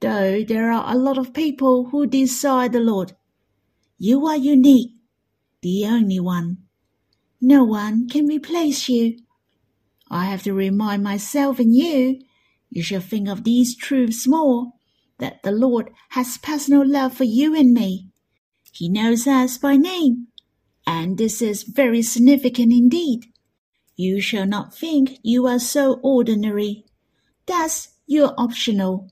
Though 0.00 0.44
there 0.44 0.70
are 0.70 0.92
a 0.92 0.98
lot 0.98 1.16
of 1.16 1.32
people 1.32 1.88
who 1.90 2.06
desire 2.06 2.68
the 2.68 2.80
Lord, 2.80 3.14
you 3.96 4.26
are 4.26 4.36
unique, 4.36 4.92
the 5.62 5.86
only 5.86 6.20
one. 6.20 6.58
No 7.40 7.64
one 7.64 8.06
can 8.08 8.26
replace 8.26 8.88
you. 8.88 9.16
I 10.10 10.26
have 10.26 10.42
to 10.42 10.52
remind 10.52 11.02
myself 11.02 11.58
and 11.58 11.74
you, 11.74 12.20
you 12.68 12.82
shall 12.82 13.00
think 13.00 13.28
of 13.28 13.44
these 13.44 13.74
truths 13.74 14.28
more 14.28 14.72
that 15.18 15.42
the 15.42 15.52
Lord 15.52 15.90
has 16.10 16.36
personal 16.38 16.86
love 16.86 17.14
for 17.14 17.24
you 17.24 17.56
and 17.56 17.72
me. 17.72 18.10
He 18.72 18.88
knows 18.88 19.26
us 19.26 19.58
by 19.58 19.76
name, 19.76 20.28
and 20.86 21.18
this 21.18 21.42
is 21.42 21.62
very 21.62 22.02
significant 22.02 22.72
indeed. 22.72 23.26
You 23.96 24.20
shall 24.20 24.46
not 24.46 24.74
think 24.74 25.18
you 25.22 25.46
are 25.46 25.58
so 25.58 26.00
ordinary. 26.02 26.84
Thus, 27.46 27.88
you 28.06 28.24
are 28.24 28.34
optional. 28.38 29.10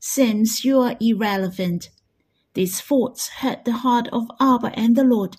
Since 0.00 0.64
you 0.64 0.80
are 0.80 0.96
irrelevant, 1.00 1.90
these 2.54 2.80
thoughts 2.80 3.28
hurt 3.28 3.64
the 3.64 3.72
heart 3.72 4.08
of 4.12 4.30
Abba 4.40 4.72
and 4.78 4.96
the 4.96 5.04
Lord. 5.04 5.36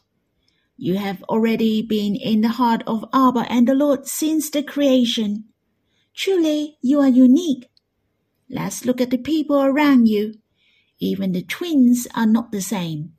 You 0.78 0.98
have 0.98 1.24
already 1.24 1.82
been 1.82 2.16
in 2.16 2.42
the 2.42 2.58
heart 2.60 2.84
of 2.86 3.06
Abba 3.14 3.46
and 3.50 3.68
the 3.68 3.76
Lord 3.76 4.08
since 4.08 4.50
the 4.50 4.64
creation. 4.64 5.46
Truly, 6.14 6.78
you 6.82 7.00
are 7.00 7.08
unique 7.08 7.70
Let's 8.50 8.86
look 8.86 9.02
at 9.02 9.10
the 9.10 9.18
people 9.18 9.60
around 9.62 10.08
you. 10.08 10.36
Even 11.00 11.32
the 11.32 11.42
twins 11.42 12.08
are 12.16 12.28
not 12.28 12.52
the 12.52 12.62
same. 12.62 13.14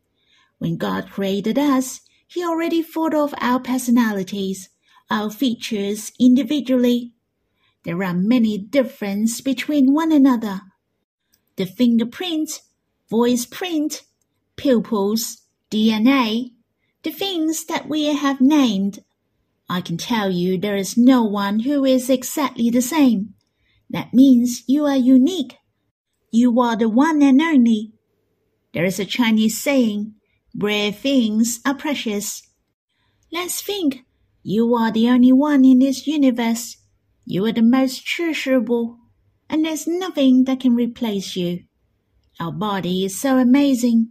When 0.59 0.77
God 0.77 1.11
created 1.11 1.59
us, 1.59 2.01
He 2.27 2.43
already 2.45 2.83
thought 2.83 3.15
of 3.15 3.35
our 3.41 3.61
personalities, 3.61 4.71
our 5.11 5.31
features 5.31 6.13
individually. 6.19 7.13
There 7.85 8.03
are 8.03 8.15
many 8.15 8.59
differences 8.59 9.41
between 9.41 9.95
one 9.95 10.11
another. 10.11 10.63
The 11.57 11.67
fingerprint, 11.67 12.63
voice 13.09 13.47
print, 13.47 14.03
pupils, 14.57 15.43
DNA, 15.71 16.51
the 17.03 17.13
things 17.13 17.67
that 17.67 17.89
we 17.89 18.07
have 18.07 18.41
named. 18.41 19.05
I 19.69 19.81
can 19.81 19.97
tell 19.97 20.31
you 20.31 20.59
there 20.59 20.77
is 20.77 20.97
no 20.97 21.23
one 21.23 21.61
who 21.61 21.85
is 21.85 22.11
exactly 22.11 22.71
the 22.71 22.83
same. 22.83 23.35
That 23.89 24.13
means 24.13 24.65
you 24.67 24.85
are 24.87 24.97
unique. 24.97 25.57
You 26.33 26.61
are 26.61 26.77
the 26.77 26.89
one 26.89 27.23
and 27.23 27.41
only. 27.41 27.93
There 28.75 28.85
is 28.85 28.99
a 28.99 29.05
Chinese 29.05 29.61
saying, 29.61 30.16
rare 30.57 30.93
things 30.93 31.61
are 31.65 31.75
precious. 31.75 32.43
Let's 33.33 33.61
think. 33.61 34.05
You 34.43 34.75
are 34.75 34.93
the 34.93 35.09
only 35.09 35.33
one 35.33 35.65
in 35.65 35.81
this 35.81 36.07
universe. 36.07 36.77
You 37.25 37.45
are 37.47 37.53
the 37.53 37.63
most 37.63 38.07
treasurable. 38.07 38.99
and 39.49 39.65
there's 39.65 39.87
nothing 39.87 40.45
that 40.45 40.61
can 40.61 40.75
replace 40.75 41.37
you. 41.37 41.65
Our 42.41 42.53
body 42.53 43.05
is 43.05 43.19
so 43.19 43.39
amazing. 43.39 44.09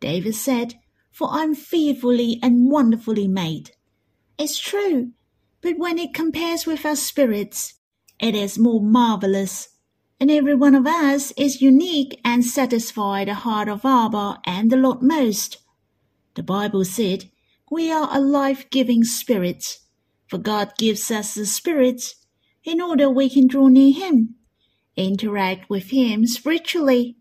David 0.00 0.34
said, 0.34 0.74
For 1.12 1.28
I'm 1.30 1.54
fearfully 1.54 2.38
and 2.42 2.70
wonderfully 2.70 3.28
made. 3.28 3.70
It's 4.36 4.58
true, 4.58 5.12
but 5.62 5.78
when 5.78 5.98
it 5.98 6.12
compares 6.12 6.66
with 6.66 6.84
our 6.84 6.96
spirits, 6.96 7.74
it 8.20 8.34
is 8.34 8.58
more 8.58 8.82
marvelous. 8.82 9.68
And 10.20 10.30
every 10.30 10.54
one 10.54 10.74
of 10.74 10.86
us 10.86 11.32
is 11.36 11.62
unique 11.62 12.20
and 12.24 12.44
satisfy 12.44 13.24
the 13.24 13.34
heart 13.34 13.68
of 13.68 13.84
Abba 13.84 14.40
and 14.44 14.70
the 14.70 14.76
Lord 14.76 15.02
most. 15.02 15.58
The 16.34 16.42
Bible 16.42 16.84
said, 16.84 17.30
We 17.70 17.92
are 17.92 18.08
a 18.10 18.20
life 18.20 18.68
giving 18.70 19.04
spirit, 19.04 19.78
for 20.26 20.38
God 20.38 20.72
gives 20.76 21.10
us 21.10 21.34
the 21.34 21.46
spirit 21.46 22.14
in 22.64 22.80
order 22.80 23.08
we 23.08 23.28
can 23.28 23.46
draw 23.46 23.68
near 23.68 23.94
Him, 23.94 24.34
interact 24.96 25.70
with 25.70 25.90
Him 25.90 26.26
spiritually. 26.26 27.16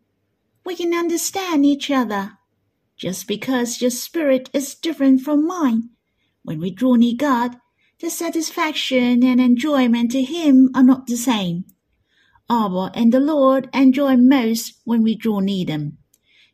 We 0.65 0.75
can 0.75 0.93
understand 0.93 1.65
each 1.65 1.91
other. 1.91 2.39
Just 2.97 3.27
because 3.27 3.81
your 3.81 3.91
spirit 3.91 4.49
is 4.53 4.75
different 4.75 5.21
from 5.21 5.45
mine, 5.45 5.89
when 6.43 6.59
we 6.59 6.71
draw 6.71 6.95
near 6.95 7.15
God, 7.15 7.57
the 7.99 8.09
satisfaction 8.09 9.23
and 9.23 9.39
enjoyment 9.39 10.11
to 10.11 10.23
Him 10.23 10.71
are 10.73 10.83
not 10.83 11.05
the 11.05 11.17
same. 11.17 11.65
Abba 12.49 12.91
and 12.95 13.13
the 13.13 13.19
Lord 13.19 13.69
enjoy 13.73 14.17
most 14.17 14.79
when 14.85 15.03
we 15.03 15.15
draw 15.15 15.39
near 15.39 15.65
them, 15.65 15.97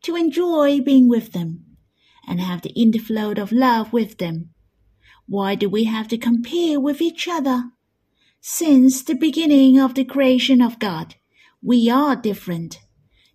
to 0.03 0.15
enjoy 0.15 0.81
being 0.81 1.07
with 1.07 1.31
them, 1.31 1.65
and 2.29 2.39
have 2.39 2.61
the 2.61 2.69
inflow 2.69 3.31
of 3.31 3.51
love 3.51 3.91
with 3.91 4.19
them. 4.19 4.51
Why 5.27 5.55
do 5.55 5.67
we 5.67 5.85
have 5.85 6.07
to 6.09 6.17
compare 6.17 6.79
with 6.79 7.01
each 7.01 7.27
other? 7.27 7.71
Since 8.39 9.03
the 9.03 9.15
beginning 9.15 9.79
of 9.79 9.95
the 9.95 10.05
creation 10.05 10.61
of 10.61 10.79
God, 10.79 11.15
we 11.61 11.89
are 11.89 12.15
different. 12.15 12.79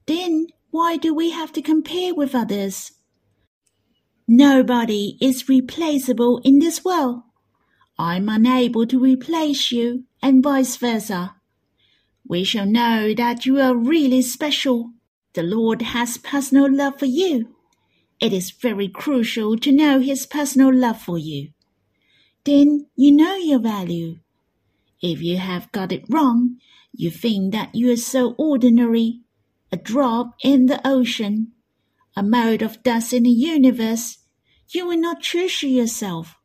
Then 0.06 0.46
why 0.70 0.96
do 0.96 1.12
we 1.12 1.30
have 1.30 1.52
to 1.52 1.62
compare 1.62 2.14
with 2.14 2.34
others? 2.34 2.92
Nobody 4.28 5.18
is 5.20 5.48
replaceable 5.48 6.40
in 6.44 6.60
this 6.60 6.84
world. 6.84 7.22
I'm 7.98 8.28
unable 8.28 8.86
to 8.86 8.98
replace 8.98 9.70
you, 9.70 10.04
and 10.22 10.42
vice 10.42 10.76
versa. 10.76 11.36
We 12.26 12.44
shall 12.44 12.66
know 12.66 13.12
that 13.14 13.44
you 13.44 13.60
are 13.60 13.76
really 13.76 14.22
special. 14.22 14.92
The 15.34 15.42
Lord 15.42 15.82
has 15.82 16.16
personal 16.16 16.74
love 16.74 16.98
for 16.98 17.06
you. 17.06 17.54
It 18.24 18.32
is 18.32 18.52
very 18.52 18.88
crucial 18.88 19.58
to 19.58 19.70
know 19.70 20.00
His 20.00 20.24
personal 20.24 20.74
love 20.74 20.98
for 20.98 21.18
you. 21.18 21.50
Then 22.46 22.86
you 22.96 23.12
know 23.12 23.34
your 23.34 23.58
value. 23.58 24.20
If 25.02 25.20
you 25.20 25.36
have 25.36 25.70
got 25.72 25.92
it 25.92 26.06
wrong, 26.08 26.56
you 26.94 27.10
think 27.10 27.52
that 27.52 27.74
you 27.74 27.92
are 27.92 27.98
so 27.98 28.34
ordinary, 28.38 29.20
a 29.70 29.76
drop 29.76 30.36
in 30.42 30.64
the 30.64 30.80
ocean, 30.88 31.52
a 32.16 32.22
mote 32.22 32.62
of 32.62 32.82
dust 32.82 33.12
in 33.12 33.24
the 33.24 33.30
universe, 33.30 34.16
you 34.70 34.86
will 34.86 34.98
not 34.98 35.20
treasure 35.22 35.66
yourself. 35.66 36.38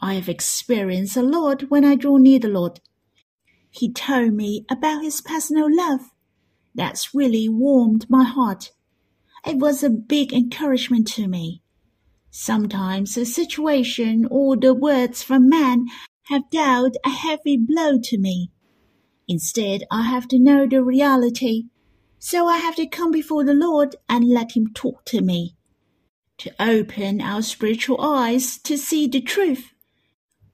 I 0.00 0.14
have 0.14 0.30
experienced 0.30 1.18
a 1.18 1.22
lot 1.22 1.68
when 1.68 1.84
I 1.84 1.96
draw 1.96 2.16
near 2.16 2.38
the 2.38 2.48
Lord. 2.48 2.80
He 3.70 3.92
told 3.92 4.32
me 4.32 4.64
about 4.70 5.02
his 5.02 5.20
personal 5.20 5.68
love. 5.68 6.12
That's 6.74 7.14
really 7.14 7.46
warmed 7.46 8.08
my 8.08 8.24
heart. 8.24 8.70
It 9.46 9.58
was 9.58 9.82
a 9.82 9.90
big 9.90 10.32
encouragement 10.32 11.06
to 11.08 11.28
me. 11.28 11.62
Sometimes 12.30 13.16
a 13.16 13.26
situation 13.26 14.26
or 14.30 14.56
the 14.56 14.72
words 14.72 15.22
from 15.22 15.48
man 15.48 15.86
have 16.28 16.48
dealt 16.50 16.96
a 17.04 17.10
heavy 17.10 17.58
blow 17.58 17.98
to 18.02 18.18
me. 18.18 18.50
Instead, 19.28 19.82
I 19.90 20.02
have 20.02 20.26
to 20.28 20.38
know 20.38 20.66
the 20.66 20.82
reality, 20.82 21.64
so 22.18 22.46
I 22.46 22.56
have 22.56 22.74
to 22.76 22.86
come 22.86 23.10
before 23.10 23.44
the 23.44 23.54
Lord 23.54 23.96
and 24.08 24.28
let 24.28 24.56
Him 24.56 24.72
talk 24.74 25.04
to 25.06 25.20
me, 25.20 25.56
to 26.38 26.50
open 26.58 27.20
our 27.20 27.42
spiritual 27.42 28.00
eyes 28.00 28.58
to 28.60 28.78
see 28.78 29.06
the 29.06 29.20
truth. 29.20 29.72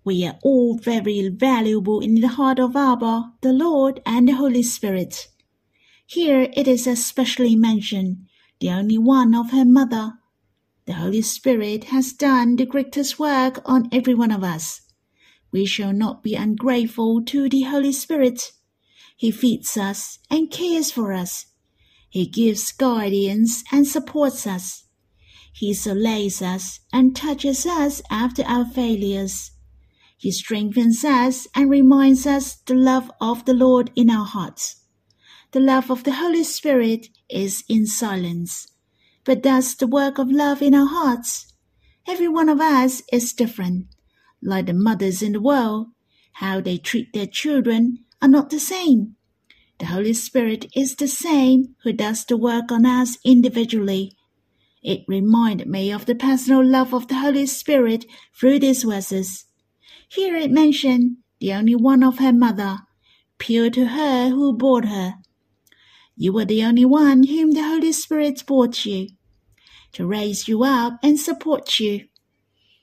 We 0.04 0.26
are 0.26 0.38
all 0.42 0.76
very 0.76 1.28
valuable 1.28 2.00
in 2.00 2.16
the 2.16 2.28
heart 2.28 2.58
of 2.58 2.74
Abba, 2.74 3.34
the 3.40 3.52
Lord, 3.52 4.00
and 4.04 4.28
the 4.28 4.32
Holy 4.32 4.62
Spirit. 4.64 5.28
Here 6.06 6.48
it 6.54 6.66
is 6.66 6.88
especially 6.88 7.54
mentioned, 7.54 8.26
the 8.60 8.70
only 8.70 8.98
one 8.98 9.34
of 9.34 9.50
her 9.50 9.64
mother. 9.64 10.12
The 10.86 10.92
Holy 10.94 11.22
Spirit 11.22 11.84
has 11.84 12.12
done 12.12 12.56
the 12.56 12.66
greatest 12.66 13.18
work 13.18 13.60
on 13.64 13.88
every 13.90 14.14
one 14.14 14.30
of 14.30 14.44
us. 14.44 14.82
We 15.50 15.64
shall 15.64 15.92
not 15.92 16.22
be 16.22 16.34
ungrateful 16.34 17.24
to 17.24 17.48
the 17.48 17.62
Holy 17.62 17.92
Spirit. 17.92 18.52
He 19.16 19.30
feeds 19.30 19.76
us 19.76 20.18
and 20.30 20.50
cares 20.50 20.90
for 20.90 21.12
us. 21.12 21.46
He 22.08 22.26
gives 22.26 22.72
guidance 22.72 23.64
and 23.72 23.86
supports 23.86 24.46
us. 24.46 24.84
He 25.52 25.72
solaces 25.72 26.42
us 26.42 26.80
and 26.92 27.16
touches 27.16 27.66
us 27.66 28.02
after 28.10 28.42
our 28.44 28.64
failures. 28.64 29.52
He 30.16 30.30
strengthens 30.30 31.04
us 31.04 31.48
and 31.54 31.70
reminds 31.70 32.26
us 32.26 32.56
the 32.56 32.74
love 32.74 33.10
of 33.20 33.46
the 33.46 33.54
Lord 33.54 33.90
in 33.96 34.10
our 34.10 34.26
hearts. 34.26 34.79
The 35.52 35.60
love 35.60 35.90
of 35.90 36.04
the 36.04 36.12
Holy 36.12 36.44
Spirit 36.44 37.08
is 37.28 37.64
in 37.68 37.86
silence, 37.86 38.68
but 39.24 39.42
does 39.42 39.74
the 39.74 39.86
work 39.86 40.18
of 40.18 40.30
love 40.30 40.62
in 40.62 40.74
our 40.74 40.86
hearts. 40.86 41.52
Every 42.06 42.28
one 42.28 42.48
of 42.48 42.60
us 42.60 43.02
is 43.12 43.32
different 43.32 43.86
like 44.42 44.66
the 44.66 44.72
mothers 44.72 45.22
in 45.22 45.32
the 45.32 45.40
world, 45.40 45.88
how 46.34 46.60
they 46.60 46.78
treat 46.78 47.12
their 47.12 47.26
children 47.26 48.04
are 48.22 48.28
not 48.28 48.50
the 48.50 48.60
same. 48.60 49.16
The 49.78 49.86
Holy 49.86 50.12
Spirit 50.12 50.66
is 50.74 50.96
the 50.96 51.08
same 51.08 51.74
who 51.82 51.92
does 51.92 52.24
the 52.24 52.36
work 52.36 52.70
on 52.70 52.86
us 52.86 53.18
individually. 53.24 54.16
It 54.82 55.04
reminded 55.08 55.66
me 55.66 55.92
of 55.92 56.06
the 56.06 56.14
personal 56.14 56.64
love 56.64 56.94
of 56.94 57.08
the 57.08 57.16
Holy 57.16 57.46
Spirit 57.46 58.06
through 58.38 58.60
these 58.60 58.84
verses. 58.84 59.46
Here 60.08 60.36
it 60.36 60.50
mentioned 60.50 61.18
the 61.38 61.52
only 61.52 61.74
one 61.74 62.02
of 62.02 62.18
her 62.18 62.32
mother, 62.32 62.78
pure 63.38 63.70
to 63.70 63.86
her 63.86 64.28
who 64.30 64.56
bore 64.56 64.86
her. 64.86 65.14
You 66.22 66.34
were 66.34 66.44
the 66.44 66.62
only 66.62 66.84
one 66.84 67.22
whom 67.22 67.52
the 67.52 67.62
Holy 67.62 67.92
Spirit 67.92 68.44
brought 68.46 68.84
you, 68.84 69.08
to 69.92 70.06
raise 70.06 70.48
you 70.48 70.62
up 70.62 70.98
and 71.02 71.18
support 71.18 71.80
you. 71.80 72.08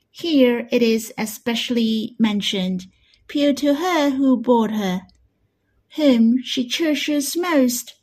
Here 0.09 0.67
it 0.71 0.81
is 0.81 1.13
especially 1.19 2.15
mentioned, 2.17 2.87
pure 3.27 3.53
to 3.53 3.75
her 3.75 4.09
who 4.09 4.37
bore 4.41 4.69
her, 4.69 5.01
whom 5.97 6.41
she 6.41 6.67
cherishes 6.67 7.37
most. 7.37 7.93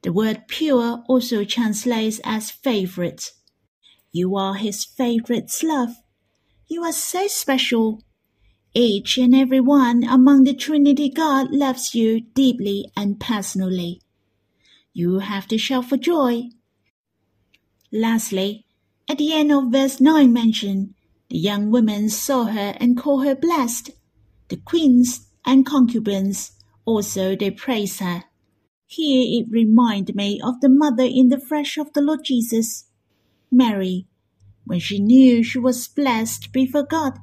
The 0.00 0.14
word 0.14 0.48
pure 0.48 1.04
also 1.10 1.44
translates 1.44 2.18
as 2.24 2.50
favorite. 2.50 3.32
You 4.12 4.34
are 4.34 4.54
his 4.54 4.82
favorite 4.82 5.52
love. 5.62 5.90
You 6.68 6.84
are 6.84 6.92
so 6.94 7.26
special. 7.26 8.02
Each 8.72 9.18
and 9.18 9.34
every 9.34 9.60
one 9.60 10.04
among 10.04 10.44
the 10.44 10.54
Trinity 10.54 11.10
God 11.10 11.50
loves 11.50 11.94
you 11.94 12.22
deeply 12.22 12.90
and 12.96 13.20
personally. 13.20 14.00
You 14.96 15.18
have 15.18 15.48
to 15.48 15.58
shout 15.58 15.86
for 15.86 15.96
joy. 15.96 16.50
Lastly, 17.92 18.64
at 19.10 19.18
the 19.18 19.32
end 19.32 19.50
of 19.50 19.72
verse 19.72 20.00
9 20.00 20.32
mentioned, 20.32 20.94
the 21.28 21.36
young 21.36 21.72
women 21.72 22.08
saw 22.08 22.44
her 22.44 22.76
and 22.78 22.96
called 22.96 23.26
her 23.26 23.34
blessed. 23.34 23.90
The 24.50 24.56
queens 24.56 25.26
and 25.44 25.66
concubines 25.66 26.52
also 26.84 27.34
they 27.34 27.50
praise 27.50 27.98
her. 27.98 28.22
Here 28.86 29.40
it 29.40 29.50
reminded 29.50 30.14
me 30.14 30.40
of 30.40 30.60
the 30.60 30.68
mother 30.68 31.02
in 31.02 31.28
the 31.28 31.40
flesh 31.40 31.76
of 31.76 31.92
the 31.92 32.00
Lord 32.00 32.20
Jesus, 32.22 32.84
Mary, 33.50 34.06
when 34.64 34.78
she 34.78 35.00
knew 35.00 35.42
she 35.42 35.58
was 35.58 35.88
blessed 35.88 36.52
before 36.52 36.84
God. 36.84 37.18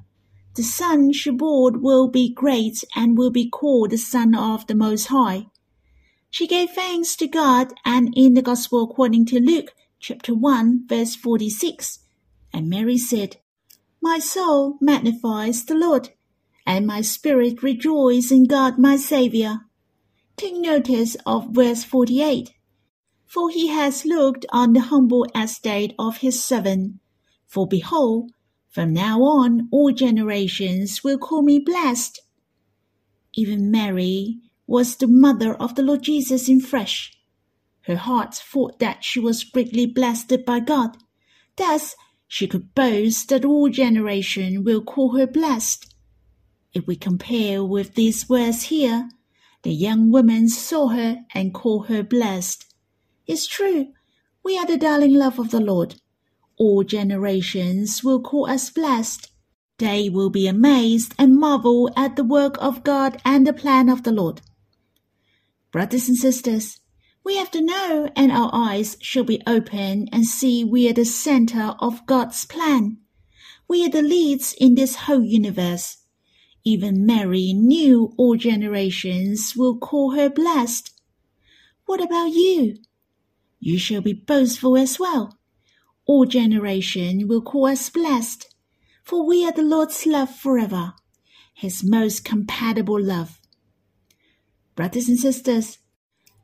The 0.55 0.63
son 0.63 1.13
she 1.13 1.29
bore 1.29 1.71
will 1.71 2.09
be 2.09 2.33
great 2.33 2.83
and 2.97 3.17
will 3.17 3.31
be 3.31 3.49
called 3.49 3.91
the 3.91 3.97
Son 3.97 4.35
of 4.35 4.67
the 4.67 4.75
Most 4.75 5.07
High. 5.07 5.45
She 6.31 6.47
gave 6.47 6.71
thanks 6.71 7.15
to 7.17 7.27
God 7.27 7.73
and 7.85 8.11
in 8.15 8.33
the 8.33 8.41
Gospel 8.41 8.83
according 8.83 9.27
to 9.27 9.39
Luke 9.39 9.75
chapter 9.99 10.33
1 10.33 10.87
verse 10.87 11.15
46. 11.15 11.99
And 12.51 12.67
Mary 12.67 12.97
said, 12.97 13.37
my 14.03 14.17
soul 14.17 14.79
magnifies 14.81 15.63
the 15.63 15.75
Lord, 15.75 16.09
and 16.65 16.87
my 16.87 17.01
spirit 17.01 17.61
rejoices 17.61 18.31
in 18.31 18.45
God 18.45 18.79
my 18.79 18.95
Saviour. 18.95 19.59
Take 20.37 20.55
notice 20.55 21.15
of 21.23 21.49
verse 21.51 21.83
48. 21.83 22.51
For 23.27 23.51
he 23.51 23.67
has 23.67 24.05
looked 24.05 24.47
on 24.51 24.73
the 24.73 24.79
humble 24.79 25.27
estate 25.35 25.93
of 25.99 26.17
his 26.17 26.43
servant. 26.43 26.95
For 27.45 27.67
behold, 27.67 28.31
from 28.69 28.91
now 28.91 29.21
on 29.21 29.69
all 29.71 29.91
generations 29.91 31.03
will 31.03 31.19
call 31.19 31.43
me 31.43 31.59
blessed. 31.59 32.21
Even 33.35 33.69
Mary 33.69 34.39
was 34.71 34.95
the 34.95 35.07
mother 35.07 35.53
of 35.55 35.75
the 35.75 35.83
Lord 35.83 36.01
Jesus 36.01 36.47
in 36.47 36.61
flesh. 36.61 37.11
Her 37.81 37.97
heart 37.97 38.33
thought 38.35 38.79
that 38.79 39.03
she 39.03 39.19
was 39.19 39.43
greatly 39.43 39.85
blessed 39.85 40.45
by 40.45 40.61
God. 40.61 40.97
Thus 41.57 41.95
she 42.27 42.47
could 42.47 42.73
boast 42.73 43.29
that 43.29 43.45
all 43.45 43.69
generation 43.69 44.63
will 44.63 44.81
call 44.81 45.17
her 45.17 45.27
blessed. 45.27 45.93
If 46.73 46.87
we 46.87 46.95
compare 46.95 47.63
with 47.65 47.95
these 47.95 48.29
words 48.29 48.63
here, 48.63 49.09
The 49.63 49.71
young 49.71 50.09
women 50.09 50.49
saw 50.49 50.87
her 50.87 51.19
and 51.35 51.53
called 51.53 51.87
her 51.87 52.01
blessed. 52.01 52.65
It's 53.27 53.45
true, 53.45 53.93
we 54.43 54.57
are 54.57 54.65
the 54.65 54.77
darling 54.77 55.13
love 55.13 55.37
of 55.37 55.51
the 55.51 55.59
Lord. 55.59 56.01
All 56.57 56.83
generations 56.83 58.03
will 58.03 58.21
call 58.21 58.49
us 58.49 58.71
blessed. 58.71 59.29
They 59.77 60.09
will 60.09 60.31
be 60.31 60.47
amazed 60.47 61.13
and 61.19 61.39
marvel 61.39 61.91
at 61.95 62.15
the 62.15 62.23
work 62.23 62.55
of 62.59 62.83
God 62.83 63.21
and 63.23 63.45
the 63.45 63.53
plan 63.53 63.87
of 63.87 64.01
the 64.01 64.11
Lord. 64.11 64.41
Brothers 65.71 66.09
and 66.09 66.17
sisters, 66.17 66.81
we 67.23 67.37
have 67.37 67.51
to 67.51 67.61
know 67.61 68.09
and 68.15 68.31
our 68.31 68.49
eyes 68.51 68.97
should 68.99 69.27
be 69.27 69.41
open 69.47 70.09
and 70.11 70.25
see 70.25 70.63
we 70.63 70.89
are 70.89 70.93
the 70.93 71.05
center 71.05 71.75
of 71.79 72.05
God's 72.05 72.45
plan. 72.45 72.97
We 73.67 73.85
are 73.85 73.89
the 73.89 74.01
leads 74.01 74.53
in 74.59 74.75
this 74.75 74.95
whole 74.95 75.23
universe. 75.23 75.97
Even 76.63 77.05
Mary 77.05 77.53
knew 77.53 78.13
all 78.17 78.35
generations 78.35 79.55
will 79.55 79.77
call 79.77 80.11
her 80.11 80.29
blessed. 80.29 80.91
What 81.85 82.01
about 82.01 82.31
you? 82.31 82.75
You 83.59 83.79
shall 83.79 84.01
be 84.01 84.13
boastful 84.13 84.77
as 84.77 84.99
well. 84.99 85.37
All 86.05 86.25
generation 86.25 87.27
will 87.27 87.41
call 87.41 87.67
us 87.67 87.89
blessed, 87.89 88.53
for 89.03 89.25
we 89.25 89.45
are 89.45 89.53
the 89.53 89.63
Lord's 89.63 90.05
love 90.05 90.35
forever, 90.35 90.93
his 91.53 91.83
most 91.83 92.25
compatible 92.25 93.01
love. 93.01 93.40
Brothers 94.75 95.09
and 95.09 95.19
sisters, 95.19 95.79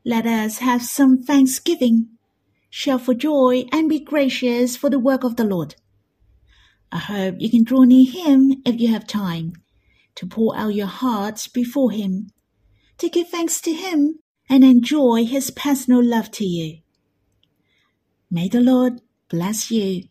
let 0.04 0.26
us 0.26 0.58
have 0.58 0.82
some 0.82 1.22
thanksgiving, 1.22 2.08
shout 2.70 3.02
for 3.02 3.14
joy, 3.14 3.64
and 3.72 3.88
be 3.88 3.98
gracious 3.98 4.76
for 4.76 4.90
the 4.90 4.98
work 4.98 5.24
of 5.24 5.36
the 5.36 5.44
Lord. 5.44 5.74
I 6.92 6.98
hope 6.98 7.36
you 7.38 7.50
can 7.50 7.64
draw 7.64 7.84
near 7.84 8.10
Him 8.10 8.62
if 8.64 8.80
you 8.80 8.88
have 8.88 9.06
time, 9.06 9.54
to 10.14 10.26
pour 10.26 10.56
out 10.56 10.74
your 10.74 10.86
hearts 10.86 11.48
before 11.48 11.90
Him, 11.90 12.30
to 12.98 13.08
give 13.08 13.28
thanks 13.28 13.60
to 13.62 13.72
Him, 13.72 14.18
and 14.48 14.64
enjoy 14.64 15.24
His 15.24 15.50
personal 15.50 16.04
love 16.04 16.30
to 16.32 16.44
you. 16.44 16.78
May 18.30 18.48
the 18.48 18.60
Lord 18.60 19.00
bless 19.28 19.70
you. 19.70 20.04